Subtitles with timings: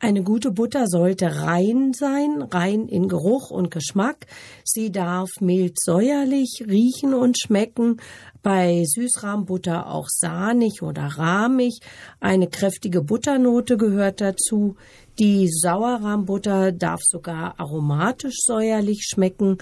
[0.00, 4.26] Eine gute Butter sollte rein sein, rein in Geruch und Geschmack.
[4.62, 8.00] Sie darf mild säuerlich riechen und schmecken.
[8.40, 11.80] Bei Süßrahmbutter auch sahnig oder rahmig.
[12.20, 14.76] Eine kräftige Butternote gehört dazu.
[15.18, 19.58] Die Sauerrahmbutter darf sogar aromatisch säuerlich schmecken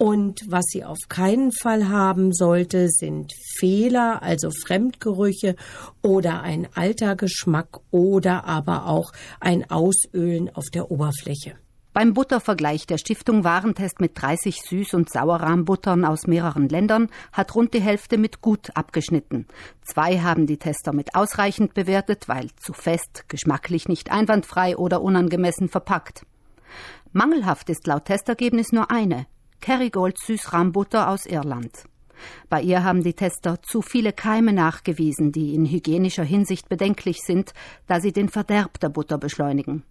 [0.00, 5.56] und was sie auf keinen Fall haben sollte, sind Fehler, also Fremdgerüche
[6.00, 11.56] oder ein alter Geschmack oder aber auch ein Ausölen auf der Oberfläche.
[11.92, 17.74] Beim Buttervergleich der Stiftung Warentest mit 30 Süß- und Sauerrahmbuttern aus mehreren Ländern hat rund
[17.74, 19.46] die Hälfte mit gut abgeschnitten.
[19.82, 25.68] Zwei haben die Tester mit ausreichend bewertet, weil zu fest, geschmacklich nicht einwandfrei oder unangemessen
[25.68, 26.24] verpackt.
[27.12, 29.26] Mangelhaft ist laut Testergebnis nur eine,
[29.60, 31.84] Kerrygold Süßrahmbutter aus Irland.
[32.48, 37.52] Bei ihr haben die Tester zu viele Keime nachgewiesen, die in hygienischer Hinsicht bedenklich sind,
[37.86, 39.84] da sie den Verderb der Butter beschleunigen.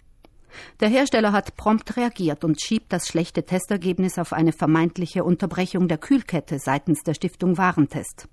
[0.80, 6.00] Der Hersteller hat prompt reagiert und schiebt das schlechte Testergebnis auf eine vermeintliche Unterbrechung der
[6.00, 8.28] Kühlkette seitens der Stiftung Warentest.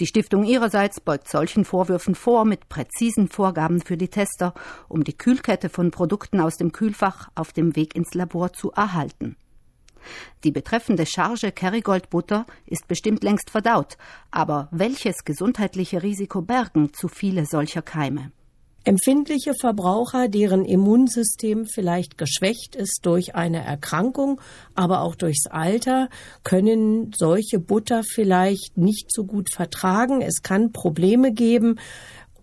[0.00, 4.52] Die Stiftung ihrerseits beugt solchen Vorwürfen vor mit präzisen Vorgaben für die Tester,
[4.88, 9.36] um die Kühlkette von Produkten aus dem Kühlfach auf dem Weg ins Labor zu erhalten.
[10.44, 13.96] Die betreffende Charge Kerrygold Butter ist bestimmt längst verdaut,
[14.30, 18.32] aber welches gesundheitliche Risiko bergen zu viele solcher Keime?
[18.86, 24.42] Empfindliche Verbraucher, deren Immunsystem vielleicht geschwächt ist durch eine Erkrankung,
[24.74, 26.10] aber auch durchs Alter,
[26.42, 30.20] können solche Butter vielleicht nicht so gut vertragen.
[30.20, 31.76] Es kann Probleme geben.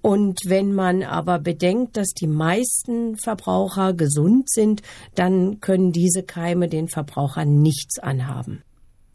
[0.01, 4.81] Und wenn man aber bedenkt, dass die meisten Verbraucher gesund sind,
[5.15, 8.63] dann können diese Keime den Verbrauchern nichts anhaben.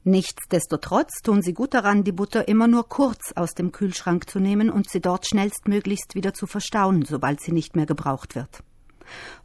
[0.04, 4.70] Nichtsdestotrotz tun sie gut daran, die Butter immer nur kurz aus dem Kühlschrank zu nehmen
[4.70, 8.62] und sie dort schnellstmöglichst wieder zu verstauen, sobald sie nicht mehr gebraucht wird.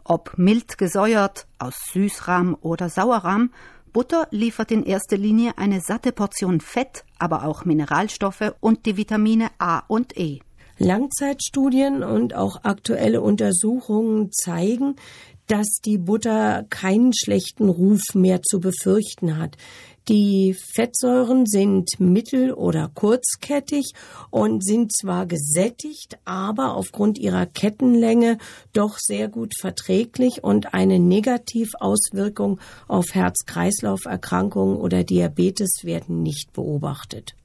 [0.03, 3.51] Ob mild gesäuert, aus Süßrahm oder Sauerrahm,
[3.91, 9.49] Butter liefert in erster Linie eine satte Portion Fett, aber auch Mineralstoffe und die Vitamine
[9.57, 10.41] A und E.
[10.81, 14.95] Langzeitstudien und auch aktuelle Untersuchungen zeigen,
[15.47, 19.57] dass die Butter keinen schlechten Ruf mehr zu befürchten hat.
[20.07, 23.93] Die Fettsäuren sind mittel- oder kurzkettig
[24.31, 28.37] und sind zwar gesättigt, aber aufgrund ihrer Kettenlänge
[28.73, 37.35] doch sehr gut verträglich und eine Negativauswirkung auf Herz-Kreislauf-Erkrankungen oder Diabetes werden nicht beobachtet.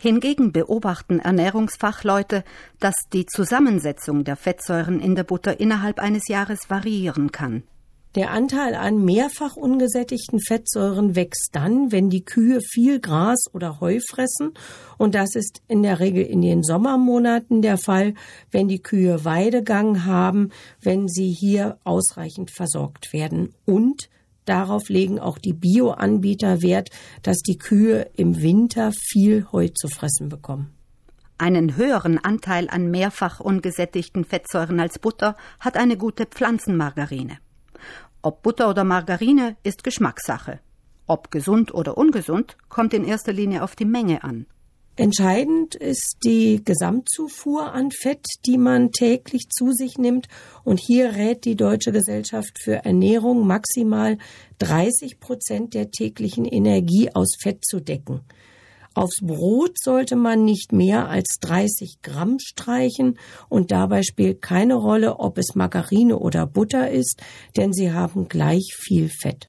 [0.00, 2.44] Hingegen beobachten Ernährungsfachleute,
[2.78, 7.64] dass die Zusammensetzung der Fettsäuren in der Butter innerhalb eines Jahres variieren kann.
[8.14, 13.98] Der Anteil an mehrfach ungesättigten Fettsäuren wächst dann, wenn die Kühe viel Gras oder Heu
[14.00, 14.54] fressen.
[14.96, 18.14] Und das ist in der Regel in den Sommermonaten der Fall,
[18.50, 24.08] wenn die Kühe Weidegang haben, wenn sie hier ausreichend versorgt werden und
[24.48, 26.88] Darauf legen auch die Bioanbieter Wert,
[27.22, 30.72] dass die Kühe im Winter viel Heu zu fressen bekommen.
[31.36, 37.36] Einen höheren Anteil an mehrfach ungesättigten Fettsäuren als Butter hat eine gute Pflanzenmargarine.
[38.22, 40.60] Ob Butter oder Margarine ist Geschmackssache.
[41.06, 44.46] Ob gesund oder ungesund, kommt in erster Linie auf die Menge an.
[44.98, 50.26] Entscheidend ist die Gesamtzufuhr an Fett, die man täglich zu sich nimmt.
[50.64, 54.18] Und hier rät die Deutsche Gesellschaft für Ernährung maximal
[54.58, 58.22] 30 Prozent der täglichen Energie aus Fett zu decken.
[58.92, 65.20] Aufs Brot sollte man nicht mehr als 30 Gramm streichen und dabei spielt keine Rolle,
[65.20, 67.22] ob es Margarine oder Butter ist,
[67.56, 69.46] denn sie haben gleich viel Fett.